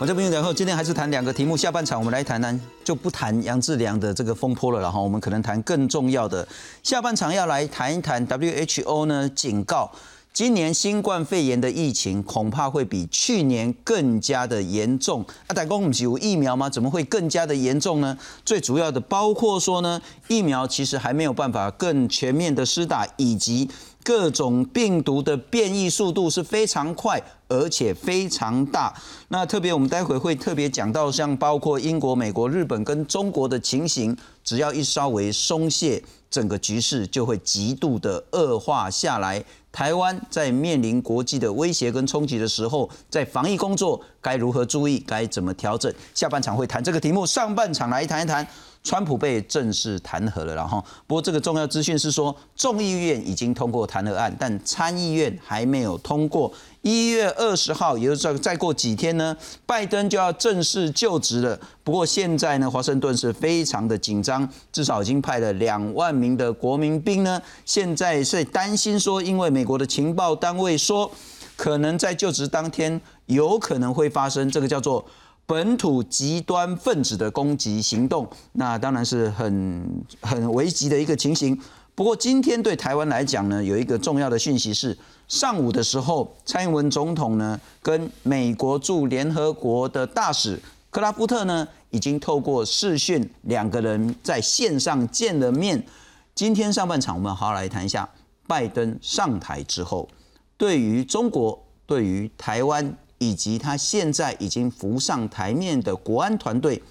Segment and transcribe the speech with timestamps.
[0.00, 6.48] 我这边然后今天还是谈两个题目，下半场我们来谈谈，就不谈杨志良的这个风波了，然后我们可能谈更重要的，
[6.82, 9.92] 下半场要来谈一谈 WHO 呢警告，
[10.32, 15.22] 今年新冠肺炎的疫情恐怕会比去年更加的严重。
[15.46, 16.70] 啊，但公有疫苗吗？
[16.70, 18.16] 怎么会更加的严重呢？
[18.42, 23.68] 最主要的包括说呢，疫苗其实还没有办法更全面的施打，以及
[24.02, 27.22] 各种病毒的变异速度是非常快。
[27.52, 28.94] 而且非常大。
[29.26, 36.00] 那特别我们待会会特别讲到，像包括英国、美国、日本跟中国的情形，只要一稍微松懈，
[36.30, 39.44] 整个局势就会极度的恶化下来。
[39.72, 45.92] 台湾在面临国际的威胁跟冲击的时候，在防疫工作该如何注意，该怎么调整？
[46.14, 48.46] 下半场会谈这个题目，上半场来谈一谈。
[48.82, 56.50] 川普被正式弹劾了，然后不过这个重要资讯是说，众议院已经通过弹劾案，但参议院还没有通过。
[56.80, 59.36] 一月二十号，也就是再过几天呢，
[59.66, 61.60] 拜登就要正式就职了。
[61.84, 67.40] 不过现在呢，华盛顿是非常的紧张，至少已经派了两万名的国民兵呢。
[67.66, 71.10] 现在是担心说，因为美国的情报单位说，
[71.54, 75.04] 可能在就职当天有可能会发生这个叫做。
[75.50, 81.60] 本土极端分子的攻击行动，那当然是很很危急的一个情形。
[81.96, 90.56] 不过今天对台湾来讲呢，有一个重要的讯息是，上午的时候，蔡英文总统呢跟美国驻联合国的大使
[90.88, 95.84] 克拉夫特呢，已经透过视讯，两个人在线上见了面。
[96.32, 98.08] 今天上半场，我们好好来谈一下
[98.46, 100.08] 拜登上台之后，
[100.56, 102.96] 对于中国，对于台湾。
[103.20, 106.82] 以及他现在已经浮上台面的国安团队，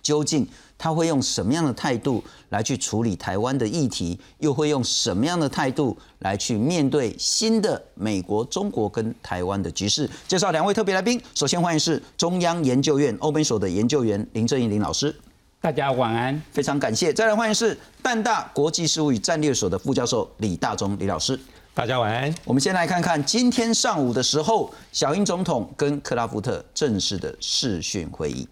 [0.00, 0.46] 究竟
[0.78, 4.16] 他会用什么样的态度来去处理台湾的议题？
[4.38, 10.08] 又会用什么样的态度来去面对新的美国、中国跟台湾的局势？
[10.28, 15.12] 介绍两位特别来宾，首先欢迎是中央研究院欧美所的研究员林正英林老师，
[15.60, 17.12] 大家晚安，非常感谢。
[17.12, 21.36] 再来欢迎是淡大国际事务与战略所的副教授李大中李老师。
[21.76, 22.34] 大家晚安。
[22.46, 28.48] 我们先来看看今天上午的时候，小英总统跟克拉夫特正式的视讯会议。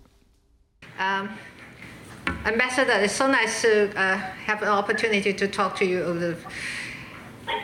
[0.99, 1.29] Um,
[2.45, 6.35] Ambassador, it's so nice to uh, have an opportunity to talk to you over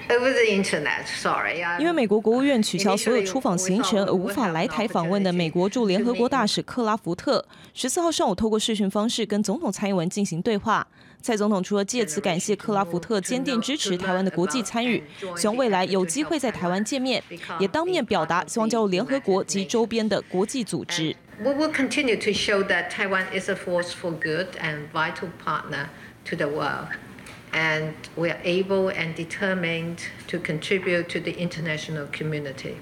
[0.09, 1.04] over the internet.
[1.04, 1.62] Sorry.
[1.78, 7.44] 因为美国国务院取消所有出访行程而无法来台访问的美国驻联合国大使克拉福特，
[7.75, 10.87] 十四号上午透过视讯方式跟总统蔡英文进行对话。
[11.22, 15.03] 蔡总统除了借此感谢克拉福特坚定支持台湾的国际参与，
[15.36, 17.22] 希望未来有机会在台湾见面，
[17.58, 21.14] 也当面表达希望加入联合国及周边的国际组织。
[21.42, 25.88] We will continue to show that Taiwan is a force for good and vital partner
[26.25, 26.88] to the world,
[27.53, 29.98] and we are able and determined
[30.28, 32.76] to contribute to the international community.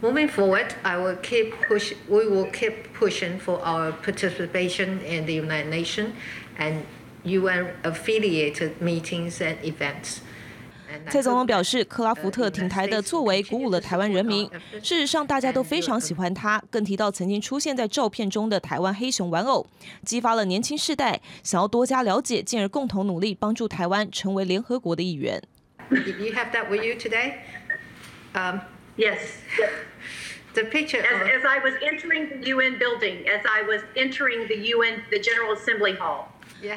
[0.00, 1.92] Moving forward, I will keep push.
[2.08, 6.10] We will keep pushing for our participation in the United Nations
[6.58, 6.84] and
[7.28, 10.18] UN-affiliated meetings and events.
[11.10, 14.48] 蔡总统表示，克拉福特挺台的作为鼓舞了台湾人民。
[14.82, 16.62] 事实上，大家都非常喜欢他。
[16.70, 19.66] 更提到曾经出现在照片中的台湾黑熊玩偶，
[20.04, 25.42] 激发了年轻世代想要多加了解，进而共同努力帮助台湾成为联合国的一员。
[25.90, 27.34] You have that with you today?
[28.32, 28.60] Um,
[28.96, 29.18] yes.
[30.54, 31.00] The picture.
[31.00, 35.18] As, as I was entering the UN building, as I was entering the UN, the
[35.18, 36.28] General Assembly Hall.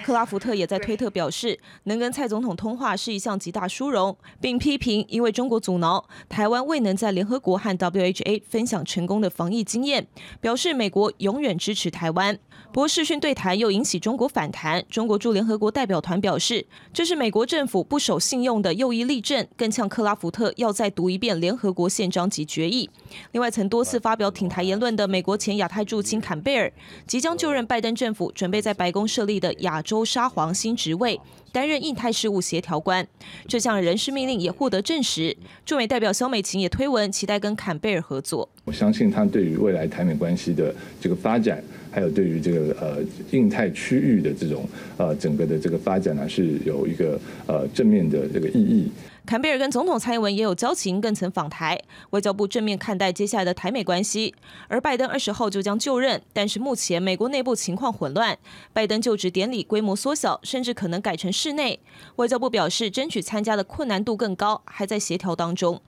[0.03, 10.07] 克拉福特也在推特表示，能跟蔡总统通话是一项极大殊荣，并批评因为中国阻挠，台湾未能在联合国和 WHA 分享成功的防疫经验，
[10.39, 12.37] 表示美国永远支持台湾。
[12.73, 22.89] 不过视讯对谈又引起中国反弹，中国驻联合国代表团表示，这是美国政府不守信用的又一例证，更呛克拉福特要再读一遍联合国宪章及决议。
[23.33, 26.71] 另外，曾多次发表挺台言论的美国前亚太驻青坎贝尔，
[27.05, 31.17] 即将就任拜登政府准备在白宫设立的亚亚洲沙皇新职位。
[31.53, 33.05] 担任印太事务协调官，
[33.45, 35.35] 这项人事命令也获得证实。
[35.65, 38.47] 驻美代表肖美琴也推文期待跟坎贝尔合作。
[38.63, 44.65] 我相信他对于未来台美关系的这个发展，还有对于这个呃印太区域的这种
[44.95, 48.89] 呃整个的这个发展呢，是有一个呃正面的这个意义。
[49.23, 51.79] 坎贝尔跟总统蔡英文也有交情，更曾访台。
[52.09, 54.33] 外交部正面看待接下来的台美关系。
[54.67, 58.37] 而拜登二十号就将就任，但是目前美国内部情况混乱，
[58.73, 61.79] 拜登就职典礼规模缩小，甚至可能改成室内。
[62.17, 65.81] 外交部表示，争取参加的困难度更高，还在协调当中。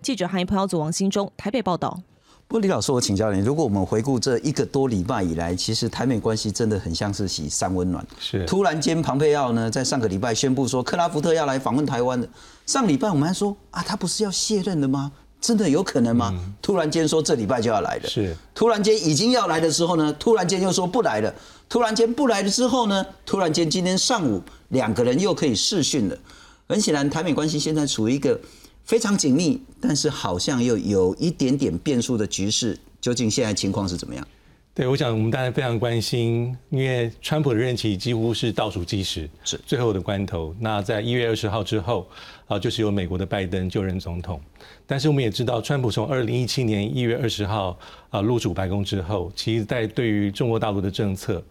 [0.00, 2.00] 记者韩一鹏要组王新中台北报道。
[2.52, 8.06] 不过李老师，我请教你，如果我们回顾这一个多礼拜以来，其实台美关系真的很像是洗三温暖。
[8.20, 8.44] 是。
[8.44, 12.28] 突然间，庞佩奥呢在上个礼拜宣布说克拉福特要来访问台湾的。
[12.66, 15.10] 上礼拜我们还说啊，他不是要卸任了吗？
[15.40, 16.38] 真的有可能吗？
[16.60, 21.34] 突然间说这礼拜就要来了，是突然间已经要来的时候呢，突然间又说不来了，
[21.70, 26.18] 突然间不来了之后呢，突然间今天上午两个人又可以视讯了。
[26.68, 28.38] 很显然，台美关系现在处于一个
[28.84, 32.78] 非常紧密，但是好像又有一点点变数的局势。
[33.00, 34.26] 究竟现在情况是怎么样？
[34.74, 40.54] 对，我想我们大家非常关心，因为川普的任期几乎是倒数计时，是最后的关头。
[40.60, 42.08] 那在一月二十号之后，
[42.46, 44.40] 啊，就是由美国的拜登就任总统。
[44.86, 47.78] 但是我们也知道，川普从二零一七年一月二十号
[48.08, 51.44] 啊入主白宫之后，其实在对于中国大陆的政策，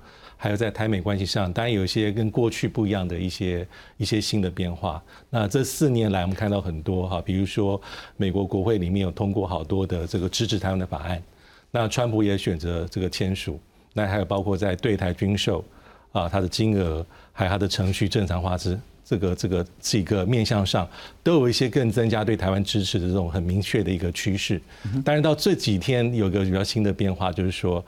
[0.44, 3.68] 还有在台美关系上，当然有一些跟过去不一样的一些
[3.98, 5.00] 一些新的变化。
[5.30, 7.80] 那这四年来，我们看到很多哈，比如说
[8.18, 11.22] 美国国会里面有通过好多的这个支持台湾的法案。
[11.70, 13.60] 那川普也选择这个签署，
[13.94, 15.64] 那还有包括在对台军售
[16.12, 20.90] 啊，它的金额还有它的程序正常化之这个这个几个面向上，
[21.22, 24.60] 都有一些更增加对台湾支持的这种很明确的一个趋势。
[25.06, 27.86] 但是到这几天有个比较新的变化，就是说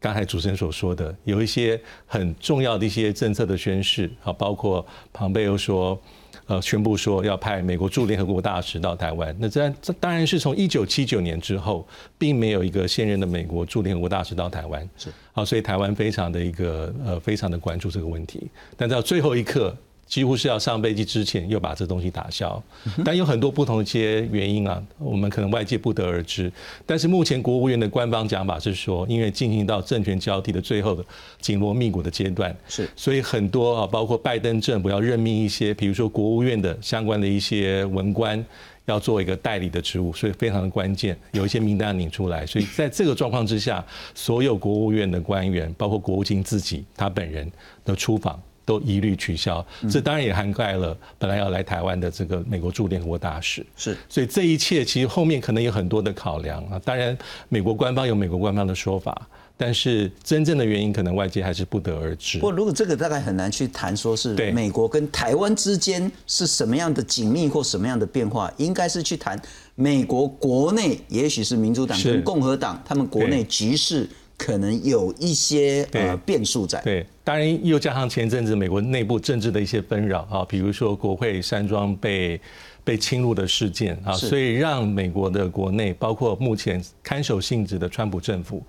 [0.00, 6.00] 刚才主持人所说的，有一些很重要的一些政策的宣示啊，包括庞贝又说。
[6.46, 9.34] 呃，宣布说要派美国驻联合国大使到台湾。
[9.38, 11.86] 那这这当然是从一九七九年之后，
[12.18, 14.88] 并没有一个现任的美国驻联合国大使到台湾。
[14.96, 18.50] 是，好，所以台湾非常的一个呃，非常的关注这个问题。
[18.76, 19.76] 但到最后一刻。
[20.10, 22.60] 几乎是要上飞机之前又把这东西打消，
[23.04, 26.52] 但有很多不同的一些原因啊，我们可能外界不得而知。
[26.84, 31.04] 但是目前国务院的官方讲法是说，因为进行到政权交替的最后的
[31.40, 38.44] 紧锣密鼓的阶段，是，所以很多啊，包括拜登政府要任命一些，比如说国务院的相关的一些文官，
[38.86, 42.44] 要做一个代理的职务，所以非常的关键，有一些名单拧出来。
[42.44, 47.48] 所以在这个状况之下，所有国务院的官员，包括国务卿自己他本人
[47.84, 48.36] 的出访。
[48.70, 53.66] 都一律取消，这当然也涵盖了本来要来台湾的这个美国驻联合国大使。
[53.76, 56.80] 是，所以这一切其实后面可能有很多的考量啊。
[56.84, 57.18] 当然，
[57.48, 59.26] 美国官方有美国官方的说法，
[59.56, 62.38] 但是真正的原因可能外界还是不得而知。
[62.38, 69.36] 不过，如果这个大概很难去谈，说是美国跟台湾之间是什么样的紧密或什么样的变化，应该是去谈
[69.74, 74.08] 美国国内，也许是民主党跟共和党他们国内局势。
[74.40, 82.40] 可能有一些呃变数在，对，当然又加上前阵子美国内部政治的一些纷扰啊，比如说国会山庄被。
[82.82, 88.62] 被侵入的事件啊，所以让美国的国内，包括目前看守性质的川普政府，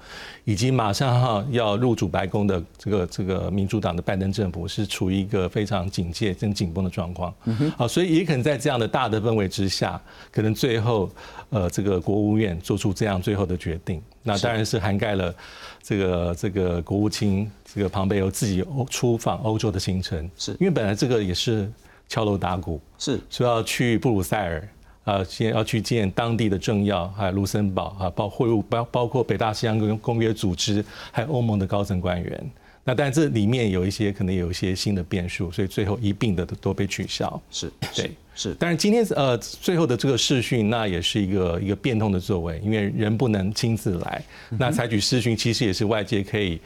[0.44, 7.34] 以及马上哈要入主白宫的这个这个民主党的拜登政府，是处于一个非常警戒、跟紧绷的状况。
[7.78, 10.00] 好，所以也可能在这样的大的氛围之下，
[10.32, 11.10] 可能最后
[11.50, 14.02] 呃这个国务院做出这样最后的决定。
[14.24, 15.34] 那当然是涵盖了
[15.82, 21.72] 这个这个国务卿这个庞贝欧自己欧出访欧洲的行程，是因为本来这个也是。
[22.12, 24.68] 敲锣打鼓是说要去布鲁塞尔
[25.06, 32.52] 啊，先要去见当地的政要，还有卢森堡啊，包会晤包包括北大西洋公公约组织，还有欧盟的高层官员。
[32.84, 37.42] 那但这里面有一些可能有一些新的变数，所以最后一并的都被取消。
[37.50, 46.60] 是对是，但是今天呃最后的这个视讯，那也是一个一个变通的作为，因为人不能亲自来，那采取视讯其实也是外界可以。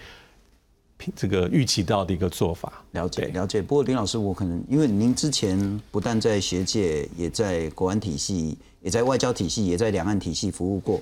[1.16, 3.62] 这个预期到的一个做法，了解了解。
[3.62, 11.02] 不过林老师，我可能因为您之前不但在学界，也在国安体系，也在外交体系，也在两岸体系服务过。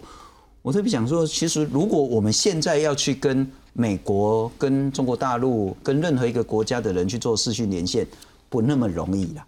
[0.62, 8.08] 我特别想说，其实如果我们现在要去跟美国、跟中国大陆、跟任何一个国家的人去做视讯连线，
[8.50, 9.46] 不那么容易啦。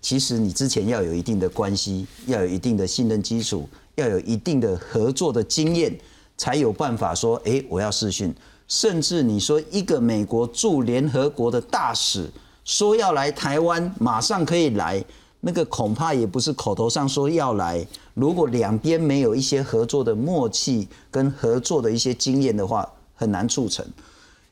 [0.00, 5.96] 其实你之前要有一定的关系，要有一定的信任基础，要有一定的合作的经验，
[6.36, 8.34] 才有办法说，哎，我要视讯。
[8.66, 12.30] 甚至你说一个美国驻联合国的大使
[12.64, 15.04] 说要来台湾，马上可以来，
[15.40, 17.86] 那个恐怕也不是口头上说要来。
[18.14, 23.84] 如果两边没有一些合作的默契跟合作的一些经验的话，很难促成。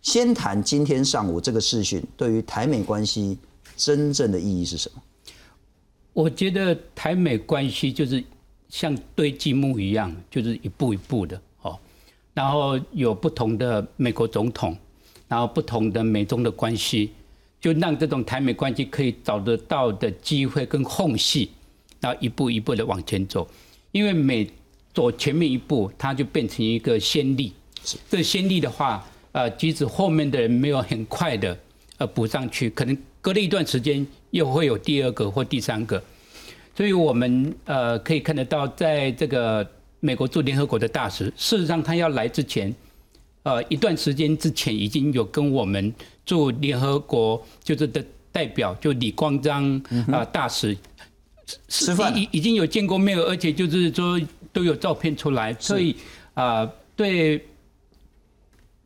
[0.03, 3.39] 先谈今天上午这个视讯对于台美关系
[3.77, 5.03] 真正的意义是什么？
[6.13, 8.23] 我觉得台美关系就是
[8.69, 11.41] 像堆积木一样，就是一步一步的。
[12.35, 14.75] 然后有不同的美国总统，
[15.29, 17.11] 然后不同的美中的关系，
[17.61, 21.51] 就让这种台美关系可以找得到的机会跟空隙，
[22.01, 23.47] 然后一步一步的往前走。
[23.91, 24.51] 因为每
[24.95, 27.53] 走前面一步，它就变成一个先例。
[28.09, 31.59] 这先例的话，呃，即使后面的人没有很快的
[31.99, 36.03] 呃补上去，可能隔了一段时间又会有第二个或第三个。
[36.75, 39.71] 所以我们呃可以看得到，在这个。
[40.05, 42.75] 美国驻联合国的大使，事实上他要来之前，
[43.45, 45.95] 呃，一段时间之前已经有跟我们
[46.27, 49.81] 驻联合国就是的代表，就李光章
[50.11, 50.77] 啊大使，
[51.69, 52.13] 吃饭。
[52.19, 54.21] 已已经有见过面，而且就是说
[54.53, 55.95] 都有照片出来，所以
[56.35, 57.41] 啊，对，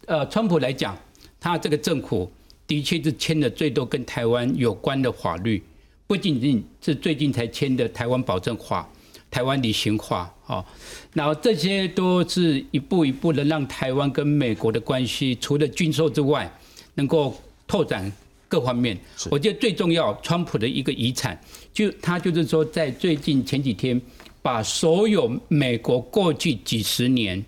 [0.04, 0.94] 呃，川普来讲，
[1.40, 2.30] 他这个政府
[2.66, 5.62] 的确是签了最多跟台湾有关的法律，
[6.06, 8.86] 不仅仅是最近才签的台湾保证法、
[9.30, 10.64] 台湾旅行化，哦，
[11.12, 16.50] 然后这些都是一步一步的让台湾跟美国的关系，除了军售之外，
[16.94, 17.34] 能够
[17.66, 18.10] 拓展
[18.48, 18.98] 各方面。
[19.30, 21.38] 我觉得最重要，川普的一个遗产，
[21.72, 24.00] 就他就是说，在最近前几天。
[24.42, 27.44] 把所有美国过去几十年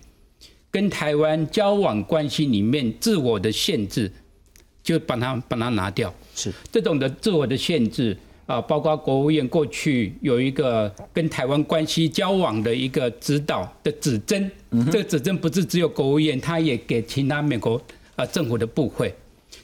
[0.69, 4.11] 跟台湾交往关系里面自我的限制，
[4.83, 6.13] 就把它把它拿掉。
[6.35, 8.17] 是这种的自我的限制
[8.49, 14.49] 啊，包括国务院过去有一个跟台湾关系交往的一个指导的指针，
[14.91, 17.79] 这个指针不是只有国务院，他也给其他美国
[18.15, 19.13] 啊政府的部会。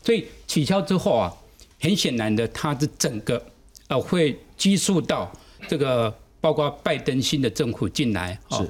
[0.03, 1.33] 所以取消之后啊，
[1.79, 3.43] 很显然的，它是整个
[3.87, 5.31] 呃会激述到
[5.67, 6.13] 这个。
[6.41, 8.63] 包括拜登新的政府进来，啊，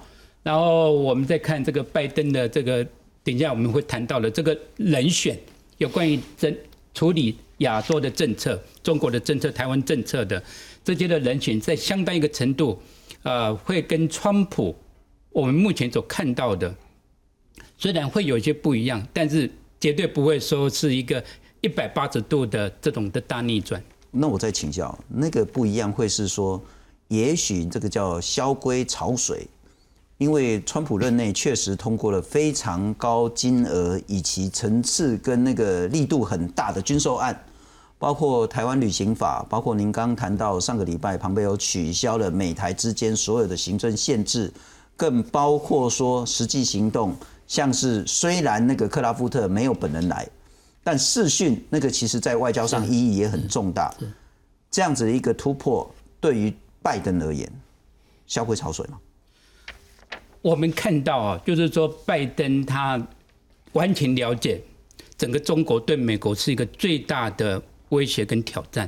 [0.44, 2.82] 然后我们再看这个拜登的这个，
[3.22, 5.38] 等一下我们会谈到的这个人选，
[5.78, 6.56] 有关于整
[6.94, 10.42] 处理亚洲的政策、中国的政策、台湾政策的
[10.84, 12.82] 这些的人群，在相当一个程度，
[13.24, 14.76] 呃，会跟川普
[15.32, 16.74] 我们目前所看到的，
[17.78, 21.24] 虽然会有一些不一样，但是绝对不会说是一个
[21.62, 23.82] 一百八十度的这种的大逆转。
[24.12, 26.62] 那我再请教，那个不一样会是说？
[27.10, 29.46] 也许这个叫萧规潮水，
[30.18, 37.38] 因为川普任内确实通过了非常高金额以及层次跟那个力度很大的军售案，
[37.98, 44.52] 包括台湾旅行法，包括您刚谈到上个礼拜庞贝有取消了美台之间所有的行政限制，
[44.96, 47.16] 更包括说实际行动，
[47.48, 50.28] 像是虽然那个克拉夫特没有本人来，
[50.84, 53.94] 但视讯那个其实在外交上意义也很重大，
[54.72, 56.54] 这样子的一个突破对于。
[56.86, 57.52] 拜登而言，
[58.28, 59.00] 消会潮水吗？
[60.46, 63.04] 我们看到啊，就是说拜登他
[63.72, 64.62] 完全了解
[65.18, 67.60] 整个中国对美国是一个最大的
[67.90, 68.88] 威胁跟挑战，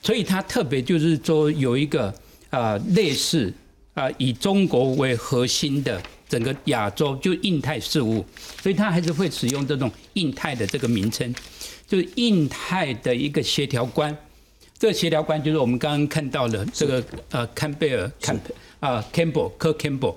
[0.00, 2.14] 所以他特别就是说有一个
[2.48, 3.52] 啊类似
[3.92, 8.24] 啊以中国为核心的整个亚洲就印太事务，
[8.62, 11.30] 所以他还是会使用这种印太的这个名称，
[11.86, 14.16] 就是印太的一个协调官。
[14.78, 18.38] 这个协调官就是我们刚刚看到的这个呃，坎贝尔，坎
[18.78, 20.14] 啊，Campbell，科 Campbell，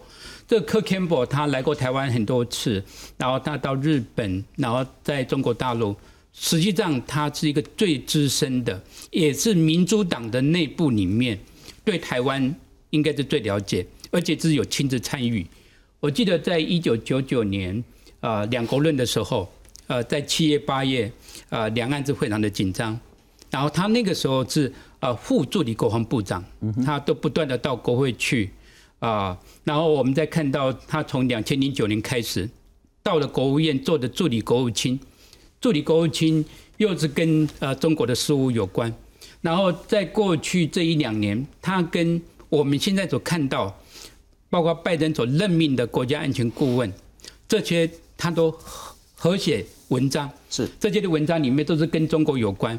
[0.47, 2.83] 这个科 Campbell 他来过台湾很多次，
[3.17, 5.95] 然后他到日本，然后在中国大陆，
[6.33, 11.39] 实际上他是一个最资深的，也是民主党的内部里面
[11.85, 12.53] 对台湾
[12.89, 15.47] 应该是最了解，而且是有亲自参与。
[16.01, 17.81] 我记得在一九九九年
[18.19, 19.49] 啊，两国论的时候，
[19.87, 21.09] 呃，在七月八月
[21.47, 22.99] 啊，两岸是非常的紧张。
[23.51, 26.43] 然后他那个时候是呃副助理国防部长，
[26.85, 28.51] 他都不断的到国会去
[28.99, 29.37] 啊。
[29.63, 32.49] 然后我们再看到他从两千零九年开始
[33.01, 34.99] 到了国务院做的助理国务卿，
[35.59, 36.45] 助理国务卿
[36.77, 38.93] 又是跟呃中国的事务有关。
[39.41, 43.73] 然后在过去这一两年，他跟我们现在所看到，
[44.49, 46.91] 包括拜登所任命的国家安全顾问，
[47.47, 48.51] 这些他都
[49.15, 52.77] 合写文章，是这些的文章里面都是跟中国有关。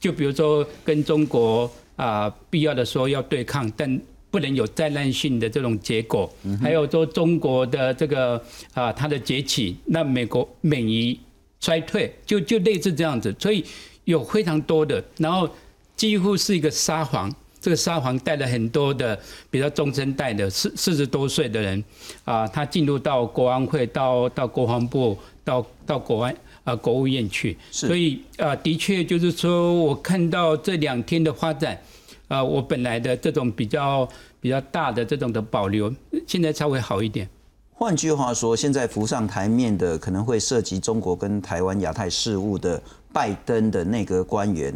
[0.00, 6.28] 就比如说跟中国啊，必要的时候要对抗，但不能有灾难性的这种结果。
[6.60, 11.16] 还有说中国的这个啊，它的崛起，那美国免于
[11.60, 13.34] 衰退，就就类似这样子。
[13.38, 13.64] 所以
[14.04, 15.48] 有非常多的，然后
[15.96, 21.82] 几乎是一个沙皇，这个沙皇带了很多的，比较中生代的四四十多岁的人
[22.24, 26.36] 啊，他进入到国安会，到到国防部，到到国安。
[26.64, 31.78] 啊，国务院去，所以啊，的确就是说，我看到这两天的发展，
[32.26, 34.08] 啊，我本来的这种比较
[34.40, 35.94] 比较大的这种的保留，
[36.26, 37.28] 现在稍微好一点。
[37.76, 44.72] 换句话说，现在浮上台面的可能会涉及中国跟台湾亚太事务的拜登的内阁官员，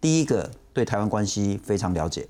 [0.00, 2.26] 第一个对台湾关系非常了解，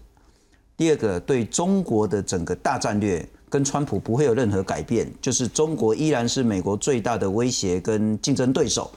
[0.80, 3.22] 第二个对中国的整个大战略。
[3.50, 8.88] 跟川普不会有任何改变，就是中国依然是美国最大的威胁跟竞争对手，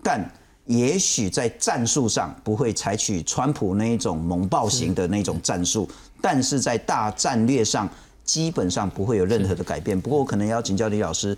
[0.00, 0.24] 但
[0.66, 5.88] 也许在战术上不会采取川普那一种猛暴型的那种战术，
[6.22, 7.88] 但是在大战略上
[8.22, 10.00] 基本上不会有任何的改变。
[10.00, 11.36] 不过我可能要请教李老师，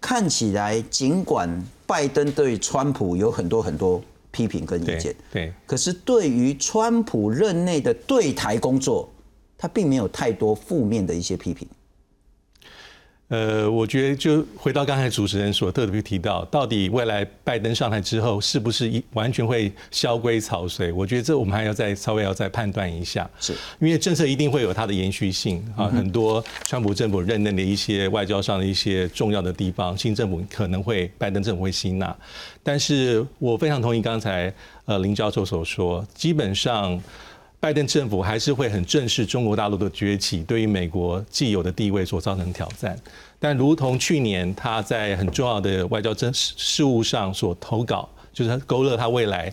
[0.00, 1.50] 看起来尽管
[1.88, 4.00] 拜登对川普有很多很多
[4.30, 9.10] 批评跟意见，对，可是对于川普任内的对台工作，
[9.58, 11.66] 他并没有太多负面的一些批评。
[13.30, 20.90] 呃，我觉得就回到刚才主持人所特别提到，到底未来拜登上台之后，是不是一完全会萧规草随？
[20.90, 25.86] 我觉得这我们还要再稍微要再判断一下，是因为政策一定会有它的延续性啊。
[25.86, 32.12] 很多川普政府任内的一些外交上的一些重要的地方，新政府可能会拜登政府会吸纳，
[32.64, 34.52] 但是我非常同意刚才
[34.86, 37.00] 呃林教授所说，基本上。
[37.60, 42.98] 拜登政府还是会很正视中国大陆的崛起对于美国既有的地位所造成挑战，
[43.38, 49.52] 但如同去年他在很重要的外交政事务上所投稿，就是勾勒他未来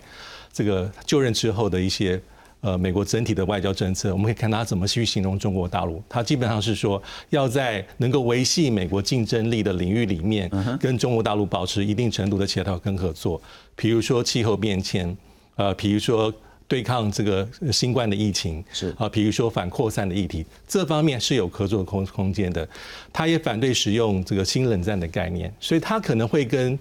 [0.53, 2.17] 这个就任之后的一些
[2.61, 6.01] 呃美国整体的外交政策，我们可以看他怎么去形容中国大陆。
[6.07, 10.49] 他基本上是说要在能够维系美国竞争力的领域里面，
[10.79, 13.41] 跟中国大陆保持一定程度的协调跟合作，
[13.75, 15.17] 比如说气候变迁，
[15.57, 16.33] 呃，比如说。
[16.67, 22.67] 对抗这个新冠的疫情是啊，比如说反扩散的议题，这方面是有合作空空间的。
[23.13, 26.77] 他也反对使用这个新冷战的概念，所以他可能会跟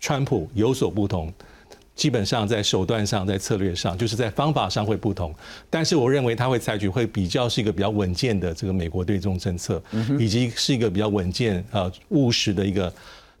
[0.00, 1.32] 川普有所不同。
[1.94, 5.34] 基本上在手段上，在策略上，就是在方法上会不同。
[5.68, 9.82] 但是我认为他会采取会比较是一个比较稳健的这个美国对中政策，
[10.18, 12.92] 以及是一个比较稳健呃务实的一个。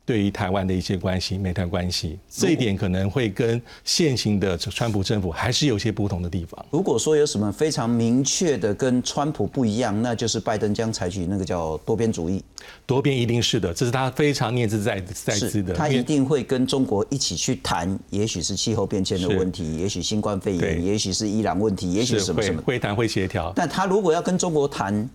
[0.08, 6.64] 对于台湾的一些关系，美台关系这一点可能会跟现行的川普政府还是有些不同的地方。
[6.70, 12.42] 如果说有什么非常明确的跟川普不一样，那就是拜登将采取那个叫多边主义。
[12.86, 15.74] 多边一定是的，这是他非常念兹在在兹的。
[15.74, 23.52] 他一定会跟中国一起去谈，也许是气候变迁的问题，也许新冠肺炎，也许是伊朗问题，也许什么什么会谈会协调。
[23.54, 25.06] 但他如果要跟中国谈，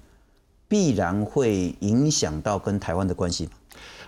[0.68, 3.50] 必然会影响到跟台湾的关系。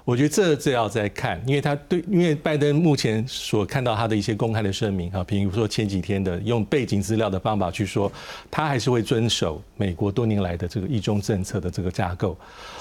[0.05, 8.11] 我觉得这这要再看，因为他对，因为拜登目前所看到他的一些公开的声明啊，比如说前几天的用背景资料的方法去说，
[8.51, 12.37] 他还是会遵守美国多年来的这个一中政策的这个架构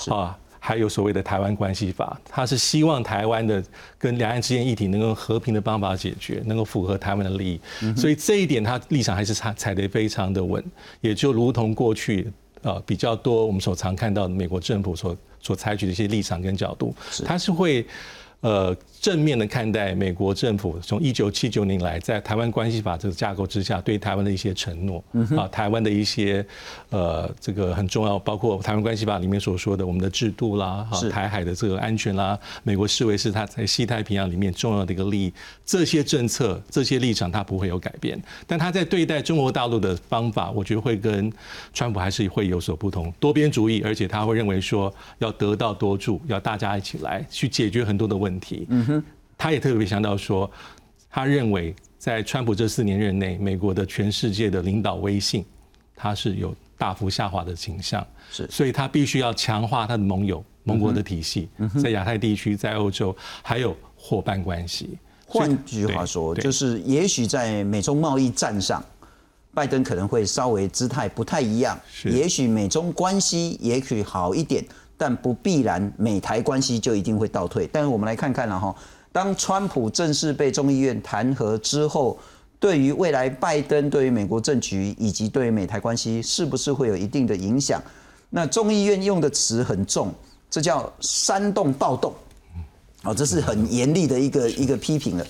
[0.08, 3.64] 啊，还有所谓的台湾关系法，他是希望台湾的
[3.98, 7.60] 跟两岸之间议题能够和平的方法解决，能够符合台湾的利益，
[7.96, 10.62] 所以这一点他立场还是踩踩得非常的稳，
[11.00, 12.30] 也就如同过去
[12.64, 15.16] 啊比较多我们所常看到的美国政府所。
[15.46, 16.94] 所采取的一些立场跟角度，
[17.26, 17.86] 它是会，
[18.40, 18.74] 呃。
[19.04, 25.04] 正面的看待美国政府从一九七九年来在台湾关系法这个架构之下对台湾的一些承诺
[25.36, 26.42] 啊，台湾的一些
[26.88, 35.32] 呃这个很重要，包括台湾关系法里面所说的我们的制度啦，哈台海的这个安全啦，美国视为是他在西太平洋里面重要的一个利益，
[35.66, 41.30] 这些政策这些立场他不会有改变，但他在对待中国大陆的方法，我觉得会跟
[41.74, 48.66] 川普还是会有所不同，多边主义，而且他会认为说要得到多助，要大家一起来去解决很多的问题。
[49.36, 50.50] 他也特别强调说，
[51.10, 55.44] 他认为在川普这四年任内，美国的全世界的领导威信，
[55.94, 58.06] 他是有大幅下滑的倾向。
[58.30, 61.48] 是，所以他必须要强化他的盟友、盟国的体系，
[61.82, 64.98] 在亚太地区、在欧洲，还有伙伴关系。
[65.26, 68.84] 换句话说，就是也许在美中贸易战上，
[69.52, 71.78] 拜登可能会稍微姿态不太一样。
[72.04, 74.64] 也许美中关系也许好一点，
[74.96, 77.68] 但不必然美台关系就一定会倒退。
[77.72, 78.74] 但是我们来看看了哈。
[79.14, 82.18] 当川普正式被众议院弹劾之后，
[82.58, 87.80] 对于未来拜登对于美国政局以及对于美台关系，是不是会有一定的影响？
[88.28, 90.12] 那众议院用的词很重，
[90.50, 92.12] 这叫煽动暴动，
[93.04, 95.24] 哦，这是很严厉的一个一个批评了。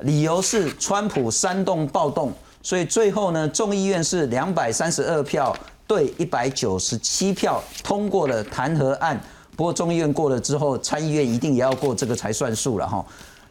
[0.00, 2.30] 理由是川普煽动暴动，
[2.62, 5.56] 所以最后呢，众议院是两百三十二票
[5.86, 9.18] 对一百九十七票通过了弹劾案。
[9.56, 13.04] 不过众议院过了之后，参议院一定也要过这个才算数了哈。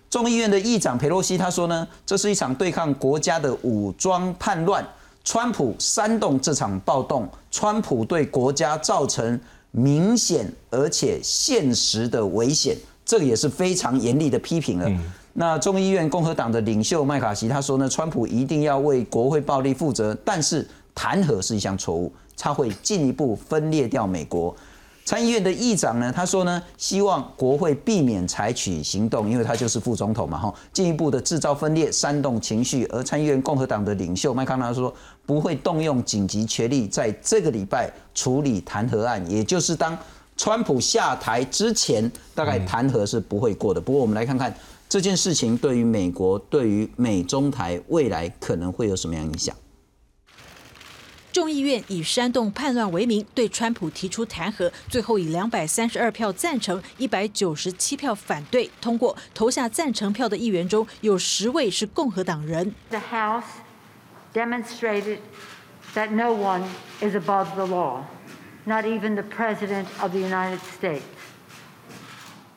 [0.10, 4.86] 众议院的议长佩洛西他说呢，这是一场对抗国家的武装叛乱，
[5.24, 9.40] 川普煽动这场暴动，川普对国家造成
[9.72, 14.92] 明显而且现实的危险，这个也是非常严厉的批评了。
[15.34, 24.56] 那众议院共和党的领袖麦卡锡他说呢，川普一定要为国会暴力负责，但是弹劾是一项错误，他会进一步分裂掉美国。
[25.06, 32.86] 参议院的议长呢，他说呢，希望国会避免采取行动，因为他就是副总统嘛，哈，进一步的制造分裂、煽动情绪。
[32.86, 34.94] 而参议院共和党的领袖麦康纳说，
[35.26, 39.98] 不会动用紧急权力，在这个礼拜处理弹劾案，也就是当
[40.38, 43.82] 川普下台之前，大概弹劾是不会过的。
[43.82, 44.56] 不过我们来看看
[44.88, 49.54] 这件事情对于美国、对于美中台未来可能会有什么样影响。
[51.34, 59.18] 众议院以煽动叛乱为名对川普提出弹劾，最后以两百三十二票赞成、一百九十七票反对通过。
[59.34, 62.76] 投下赞成票的议员中有十位是共和党人。
[62.92, 63.44] The House
[64.32, 65.18] demonstrated
[65.96, 66.62] that no one
[67.02, 68.04] is above the law,
[68.66, 71.02] not even the President of the United States.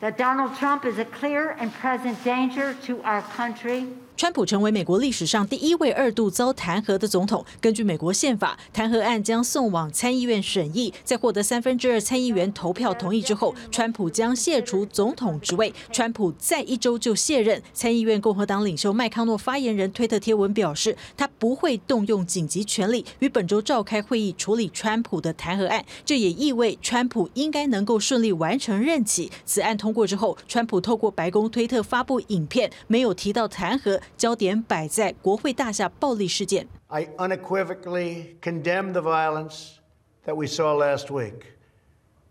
[0.00, 3.86] that Donald Trump is a clear and present danger to our country
[4.16, 7.44] 川普成为美国历史上第一位二度遭弹劾的总统。
[7.60, 15.70] 根据美国宪法，弹劾案将送往参议院审议，在获得三分之二参议员投票同意之后，川普将卸除总统职位。
[15.92, 17.62] 川普再一周就卸任。
[17.74, 25.84] 参议院共和党领袖麦康诺发言人推特贴文表示，他不会动用紧急权力，于本周召开会议处理川普的弹劾案。
[26.06, 29.30] 这也意味川普应该能够顺利完成任期。
[29.44, 34.00] 此案通过之后，川普透过白宫推特发布影片，没有提到弹劾。
[34.16, 36.66] 焦点摆在国会大厦暴力事件。
[36.88, 39.78] I unequivocally condemn the violence
[40.24, 41.56] that we saw last week.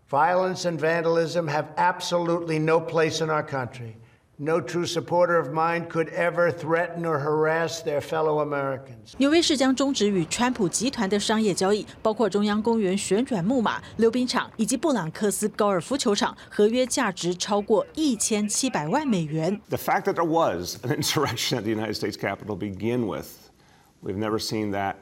[0.08, 3.96] Violence and vandalism have absolutely no place in our country.
[4.37, 9.13] No true supporter of mine could ever threaten or harass their fellow Americans.
[9.17, 19.61] 纽约市将终止与川普集团的商业交易，包括中央公园旋转木马、溜冰场以及布朗克斯高尔夫球场，合约价值超过一千七百万美元。
[19.69, 23.27] The fact that there was an insurrection at the United States Capitol to begin with,
[24.01, 24.95] we've never seen that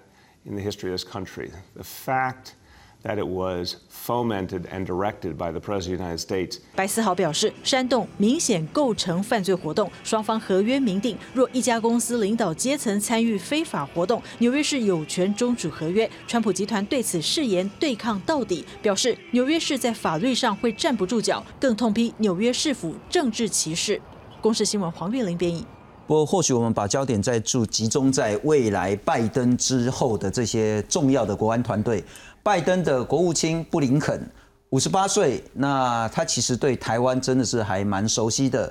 [0.43, 1.51] in the history of this country.
[1.77, 2.55] The fact
[3.04, 6.58] that it was fomented and directed by the President of the United States.
[6.74, 16.10] 白思豪表示，煽动明显构成犯罪活动，双方合约明定，若一家公司领导阶层参与非法活动，纽约市有权终止合约。
[16.26, 24.00] 川普集团对此誓言对抗到底，表示纽约市在法律上会站不住脚，更痛批纽约市府政治歧视。
[24.40, 25.64] 公视新闻黄月玲编译。
[26.06, 32.04] 不过，或许我们把焦点再注集中在未来拜登之后的这些重要的国安团队。
[32.44, 34.20] 拜登的国务卿布林肯，
[34.68, 38.70] 五十八岁，那他其实对台湾真的是还蛮熟悉的。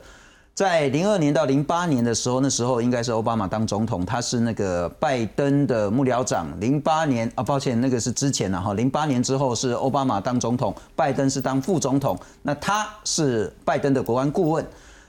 [0.53, 6.47] 在零二年到零八年的时候，那时候应该是奥巴马当总统，他是那个拜登的幕僚长。
[6.59, 8.75] 零八年啊，抱歉，那个是之前了哈。
[8.75, 14.63] 零八年之后是奥巴马当总统，拜登是当副总统，那他是拜登的国安顾问。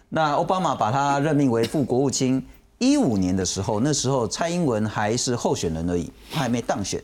[0.08, 2.42] 那奥巴马把他任命为副国务卿。
[2.78, 7.02] 一五年的时候，那时候蔡英文还是候选人而已，他还没当选。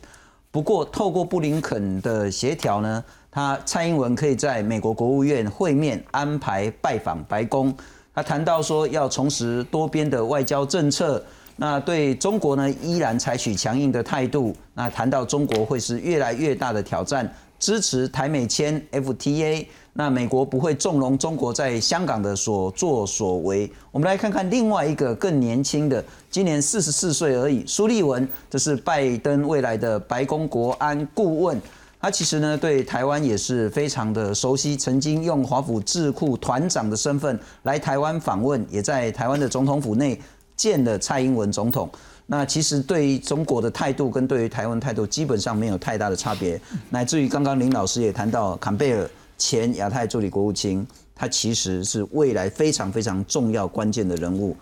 [0.53, 7.73] 不过，透过布林肯的协调呢，他蔡英文可以在美国国务院会面，安排拜访白宫。
[8.13, 11.23] 他谈到说要重拾多边的外交政策，
[11.55, 14.53] 那对中国呢依然采取强硬的态度。
[14.75, 19.67] 那谈到中国会是越来越大的挑战，支持台美签 FTA。
[19.93, 23.71] 那美国不会纵容中国在香港的所作所为。
[23.91, 31.61] 我们来看看另外一个更年轻的，今年四十四岁而已，苏利文，这是拜登未来的白宫国安顾问。
[32.01, 40.19] 他其实呢对台湾也是非常的熟悉，曾经用华府智库团长的身份来台湾访问，也在台湾的总统府内
[40.57, 41.91] 见了蔡英文总统。
[42.33, 49.11] 那其实对于中国的态度跟对于台湾态度基本上没有太大的差别，乃至于刚刚林老师也谈到坎贝尔。
[49.37, 54.55] 前亚太助理国务卿，他其实是未来非常非常重要关键的人物。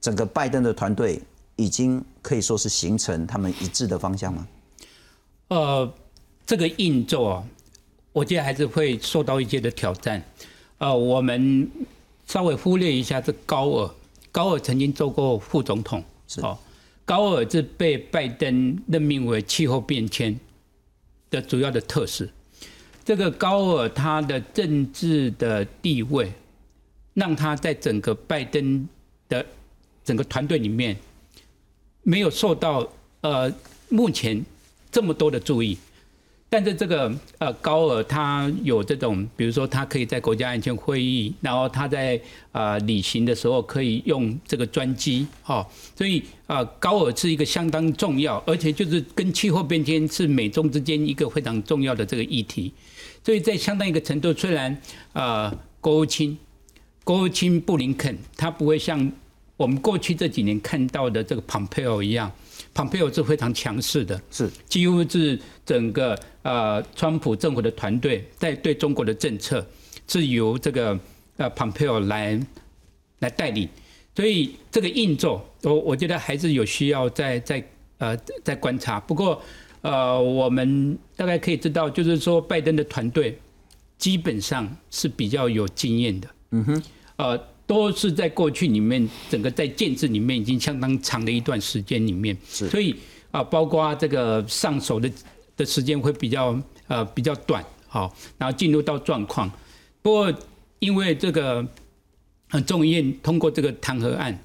[0.00, 1.22] 整个拜登的团队
[1.54, 4.48] 已经可以说是形成他们一致的方向吗？
[5.46, 5.88] 呃，
[6.44, 7.44] 这个硬座啊，
[8.12, 10.20] 我觉得还是会受到一些的挑战。
[10.78, 11.70] 呃，我们
[12.26, 13.90] 稍微忽略一下这高尔，
[14.32, 16.58] 高尔曾经做过副总统，是哦，
[17.06, 20.38] 高尔是被拜登任命为气候变迁
[21.30, 22.28] 的主要的特使。
[23.04, 26.32] 这个高尔他的政治的地位，
[27.14, 28.86] 让他在整个拜登
[29.28, 29.46] 的
[30.04, 30.96] 整个团队里面，
[32.02, 32.86] 没有受到
[33.20, 33.50] 呃
[33.88, 34.44] 目前
[34.90, 35.78] 这么多的注意。
[36.48, 42.18] 但是这个呃高尔他有这种，比如说他可以在国家安全会议，然后他在
[42.52, 52.72] 啊旅行的时候可以用这个专机，哈，所以啊高尔是一个相当重要，而且就是跟气候变迁是美中之间一个非常重要的这个议题。
[53.24, 54.80] 所以在相当一个程度，虽然
[55.12, 56.38] 啊国务卿
[57.02, 59.12] 国务卿布林肯他不会像
[59.56, 62.30] 我们过去这几年看到的这个蓬佩奥一样。
[62.76, 69.66] 蓬佩奥是非常强势的，是几乎是整个呃川普政府的团队在对中国的政策
[70.06, 70.98] 是由这个
[71.38, 72.38] 呃蓬佩奥来
[73.20, 73.66] 来带领，
[74.14, 77.64] 所以这个硬座我我觉得还是有需要再再
[77.96, 79.00] 呃再观察。
[79.00, 79.40] 不过
[79.80, 83.38] 呃我们大概可以知道，就是说拜登的团队
[83.96, 86.82] 基本上是比较有经验的，嗯哼，
[87.16, 87.40] 呃。
[87.66, 92.94] 都是在过去里面，整个在建制里面已经相当长的一段时间里面，所以
[93.32, 95.10] 啊，包括这个上手的
[95.56, 99.50] 的时间会比较呃比较短，好，然后进入到状况。
[100.00, 100.32] 不过
[100.78, 101.66] 因为这个
[102.64, 104.38] 众议院通过这个弹劾案，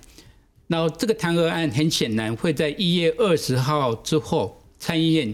[0.68, 5.32] 然后这个弹劾案很显然会在一月二十号之后参议院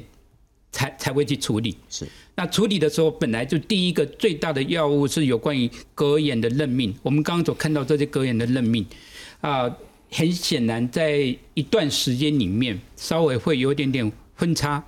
[0.72, 1.78] 才才会去处理。
[1.90, 2.06] 是，
[2.40, 6.96] 那处理的时候，本来就第一个最大的药物是有关于隔眼的任命。
[7.02, 8.86] 我们刚刚所看到这些隔眼的任命，
[9.42, 9.68] 啊，
[10.12, 14.84] 很显然在一段时间里面稍微会有点点分差、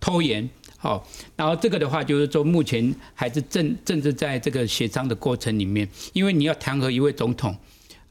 [0.00, 0.50] 拖延。
[0.78, 7.56] 好，然后这个的话就是说，目前还是正正是在这个协商的过程里面，因为你要弹劾一位总统，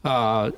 [0.00, 0.48] 啊，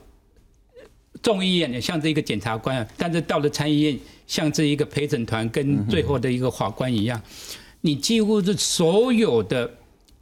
[1.23, 7.21] 众议院像这一个检察官，但是到了参议院像这一个陪审团跟最后的一个法官一样。
[7.83, 9.71] 你几乎是所有的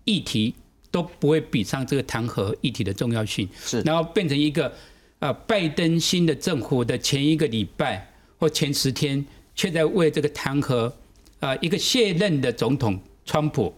[0.04, 0.54] 议题
[0.90, 4.72] 都不会比上这个弹劾议题的重要性，是，然后变成一个
[5.20, 10.92] 呃拜登新的政府的前一个礼拜或前十天，却在为这个弹劾
[11.38, 13.72] 啊一个卸任的总统川普，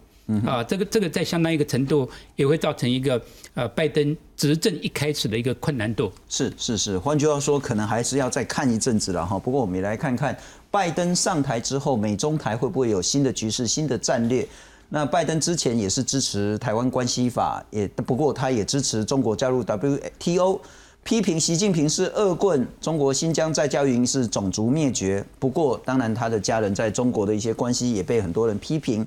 [0.47, 3.21] 啊这个这个在相当一个程度也会造成一个
[3.55, 6.11] 呃拜登执政一开始的一个困难度。
[6.29, 9.39] 是是是，换句话说，可能还是要再看一阵子了哈。
[9.39, 10.37] 不过我们也来看看。
[10.71, 14.49] 拜登上台之后，美中台会不会有新的局势、新的战略？
[14.89, 20.61] 那拜登之前也是支持台湾关系法，也不过他也支持中国加入 WTO，
[21.05, 25.23] 批评习近平是恶棍，中国新疆在教营是种族灭绝。
[25.39, 29.07] 不过，当然他的家人在中国的一些关系也被很多人批评。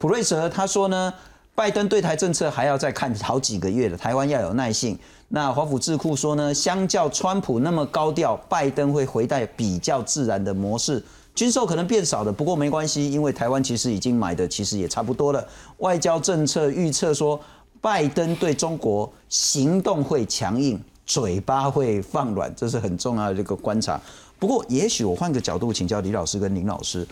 [0.00, 1.12] 普瑞泽他说呢，
[1.56, 4.96] 拜登对台政策还要再看好几个月的，台湾要有耐性。
[5.26, 11.02] 那华府智库说呢，相较川普那么高调，拜登会回带比较自然的模式，
[11.34, 15.44] 军售可能变少的，不过没关系，因为台湾其实已经买的其实也差不多了。
[15.78, 17.38] 外交政策预测说，
[17.80, 24.00] 拜登对中国行动会强硬，嘴巴会放软，这是很重要的这个观察。
[24.38, 27.04] 不过，也许我换个角度请教李老师跟林老师，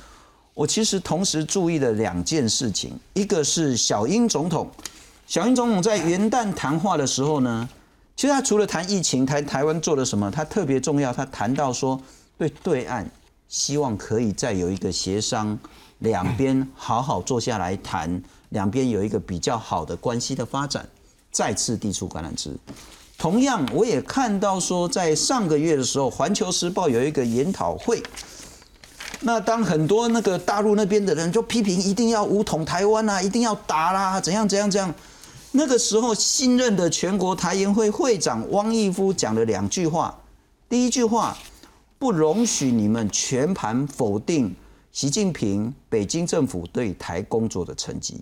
[0.57, 4.67] 我其实同时注意了两件事情，一个是小英总统，
[5.27, 7.69] 小英总统在元旦谈话的时候呢。
[8.17, 10.31] 其实他除了谈疫情，台台湾做了什么？
[10.31, 11.13] 他特别重要。
[11.13, 12.01] 他谈到说，
[12.39, 13.07] 对对岸
[13.47, 15.59] 希望可以再有一个协商，
[15.99, 20.89] 两边好好坐下来谈，两边有一个比较好的关系的发展，
[21.31, 22.57] 再次递出橄榄枝。
[23.19, 28.03] 同样，我也看到说，在上个月的时候，《环球时报》有一个研讨会。
[29.21, 34.95] 那当很多那个大陆那边的人就批评，一定要武统台湾啊，一定要打啦，怎样怎样怎样。
[35.53, 40.15] 那个时候，新任的全国台研会会长汪义夫讲了两句话。
[40.69, 41.37] 第一句话，
[41.99, 44.55] 不容许你们全盘否定
[44.93, 48.21] 习近平、北京政府对台工作的成绩。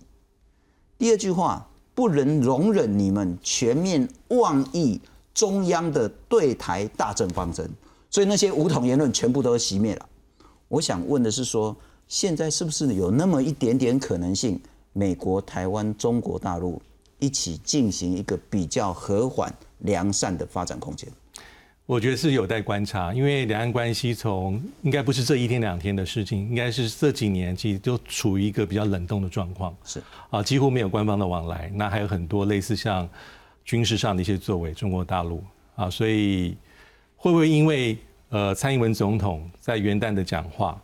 [0.96, 5.00] 第二句话，不能容忍你们全面妄议
[5.34, 7.68] 中央的对台大政方针。
[8.10, 10.06] 所以那些武统言论全部都熄灭了。
[10.68, 11.76] 我想问的是，说
[12.08, 14.60] 现在是不是有那么一点点可能性，
[14.92, 16.80] 美国、台湾、中国大陆？
[17.20, 21.08] 一起进行一个比较和缓、良善的发展空间，
[21.86, 23.14] 我觉得是有待观察。
[23.14, 29.74] 因为两岸关系从应该不是这一天两天的事情，应该是这几年其实都处于一个比较冷冻的状况。
[29.84, 31.70] 是啊，几乎没有官方的往来。
[31.74, 33.08] 那还有很多类似像
[33.64, 35.42] 军事上的一些作为，中国大陆
[35.76, 36.54] 啊，所以
[37.16, 37.96] 会不会因为
[38.34, 40.76] 呃蔡英文总统在元旦的讲话？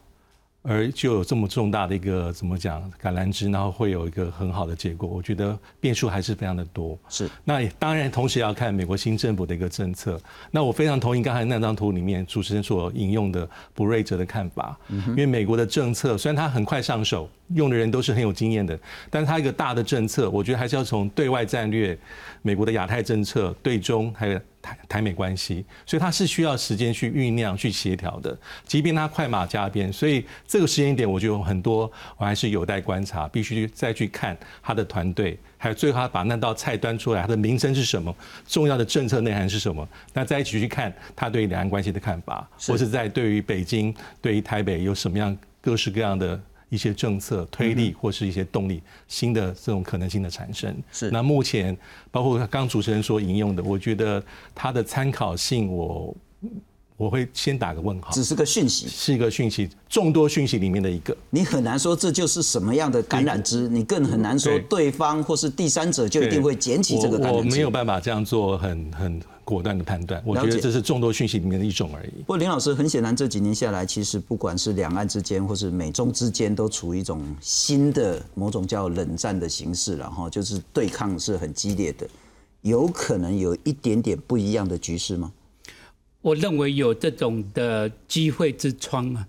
[0.62, 5.08] 而就有这么重大的一个怎么讲橄榄枝，然后会有一个很好的结果。
[5.08, 6.96] 我觉得变数还是非常的多。
[7.08, 10.20] 是，那当然同时要看美国新政府的一个政策。
[10.52, 17.28] 那我非常同意刚才那张图里面主持人所引用的布瑞哲的看法，因为美国的政策虽然他很快上手。
[17.54, 18.78] 用的人都是很有经验的，
[19.10, 21.98] 但是他一个大的政策，我觉得还是要从对外战略、
[22.42, 28.36] 美国的亚太政策、对中还有台台美关系，所以他是需要时间去酝酿、去协调的。
[28.64, 38.14] 即便他快马加鞭，所以这个时间点，我觉得很多我还是有待观察，必须再去看他的团队，还有最后他把那道菜端出来，他的名称是什么，
[38.46, 46.40] 重要的政策内涵是什么，那再一起去看他对两岸关系的看法，或是在对于北京、对于台北有什么样各式各样的。
[46.70, 50.74] 一些政策推力或是一些动力，新的这种可能性的产生。
[50.90, 51.76] 是那目前
[52.10, 56.16] 包括刚主持人所引用的，我觉得它的参考性，我
[57.00, 58.12] 我会先打个问号。
[58.12, 61.16] 只是个讯息，是一个讯息，众多讯息里面的一个。
[61.30, 67.48] 你很难说这就是什么样的感染之，你更很难说对方或是第三者就一定会捡起这个感染枝。
[67.48, 69.20] 我没有办法这样做，很很。
[69.42, 72.20] 果断的判断，我觉得这是众多讯息里面的一种而已。
[72.20, 82.06] 不过林老师很显然，这几年下来，其实不管是两岸之间，或是美中之间，都处于一种新的某种叫冷战的形式了哈，就是对抗是很激烈的，
[82.62, 85.32] 有可能有一点点不一样的局势吗？
[86.22, 89.26] 我认为有这种的机会之窗啊。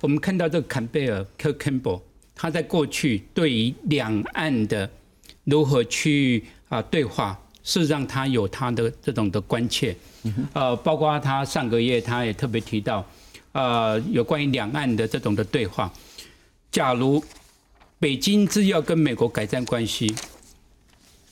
[0.00, 2.00] 我们看到这个坎贝尔 （Kel Campbell），
[2.34, 4.90] 他在过去对于两岸的
[5.44, 7.38] 如何去啊对话。
[7.62, 9.94] 是让他有他的这种的关切，
[10.54, 13.06] 呃，包括他上个月他也特别提到，
[13.52, 15.92] 呃，有关于两岸的这种的对话。
[16.72, 17.22] 假如
[17.98, 20.12] 北京只要跟美国改善关系，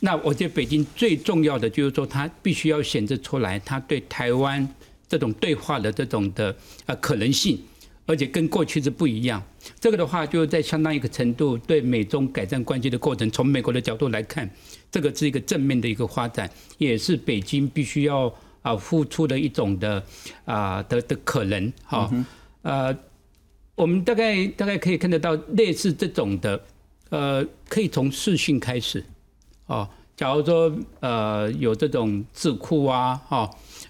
[0.01, 4.69] 那我觉得北京最重要的就是说，他必须要显示出来，他对台湾
[5.09, 6.55] 这种对话的这种的
[6.87, 7.59] 呃可能性，
[8.07, 9.43] 而且跟过去是不一样。
[9.81, 14.49] 这个的话，就在相当一个程度对美中改善关系的过程，从美国的角度来看，
[14.91, 20.05] 这个是一个正面的一个发展，也是北京必须要啊付出的一种的
[20.45, 22.11] 啊的的可能哈
[22.63, 22.97] 呃。
[23.79, 26.61] 我们大概大概可以看得到类似这种的，
[27.11, 29.05] 呃，可以从视讯开始，
[29.67, 33.49] 哦，假如说呃有这种智库啊，哈，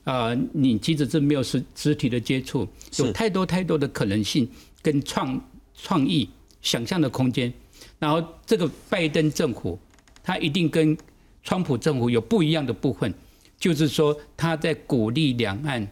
[0.09, 2.67] 呃，你即使是没有实实体的接触，
[2.97, 4.49] 有太多太多的可能性
[4.81, 5.39] 跟创
[5.75, 6.27] 创意
[6.63, 7.53] 想象的空间，
[7.99, 9.79] 然后这个拜登政府
[10.25, 10.97] 他一定跟
[11.43, 13.13] 川普政府有不一样的部分，
[13.59, 15.87] 就是说他在鼓励两岸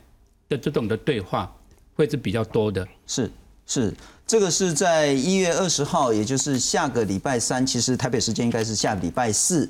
[0.48, 1.54] 的这种的对话
[1.94, 3.30] 会是比较多的，是。
[3.68, 3.92] 是，
[4.26, 9.68] 这个是在一月二十号，也就是下个礼拜三，其实台北时间应该是下礼拜四。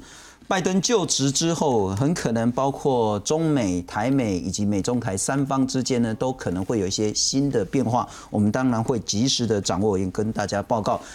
[0.48, 8.08] 拜登就职之后，很可能包括中美、台美以及美中台三方之间呢，都可能会有一些新的变化。
[8.30, 11.00] 我们当然会及时的掌握，也跟大家报告。